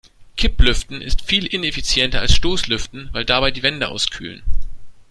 Kipplüften 0.35 0.99
ist 0.99 1.21
viel 1.21 1.45
ineffizienter 1.45 2.21
als 2.21 2.33
Stoßlüften, 2.33 3.09
weil 3.11 3.23
dabei 3.23 3.51
die 3.51 3.61
Wände 3.61 3.87
auskühlen. 3.89 4.41